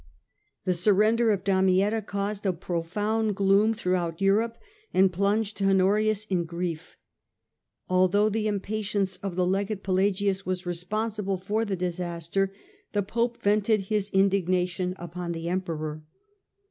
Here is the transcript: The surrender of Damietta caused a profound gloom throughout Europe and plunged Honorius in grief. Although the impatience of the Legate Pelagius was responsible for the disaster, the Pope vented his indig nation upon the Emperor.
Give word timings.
The 0.65 0.73
surrender 0.73 1.29
of 1.29 1.43
Damietta 1.43 2.01
caused 2.01 2.43
a 2.43 2.53
profound 2.53 3.35
gloom 3.35 3.75
throughout 3.75 4.19
Europe 4.19 4.57
and 4.91 5.13
plunged 5.13 5.61
Honorius 5.61 6.25
in 6.25 6.45
grief. 6.45 6.97
Although 7.87 8.27
the 8.27 8.47
impatience 8.47 9.17
of 9.17 9.35
the 9.35 9.45
Legate 9.45 9.83
Pelagius 9.83 10.43
was 10.43 10.65
responsible 10.65 11.37
for 11.37 11.65
the 11.65 11.75
disaster, 11.75 12.51
the 12.93 13.03
Pope 13.03 13.39
vented 13.43 13.81
his 13.81 14.09
indig 14.09 14.47
nation 14.47 14.95
upon 14.97 15.33
the 15.33 15.47
Emperor. 15.47 16.03